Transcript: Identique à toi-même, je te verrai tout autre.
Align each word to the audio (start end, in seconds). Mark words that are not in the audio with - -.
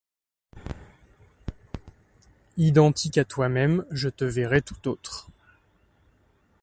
Identique 2.57 3.19
à 3.19 3.23
toi-même, 3.23 3.85
je 3.91 4.09
te 4.09 4.25
verrai 4.25 4.63
tout 4.63 4.87
autre. 4.87 5.27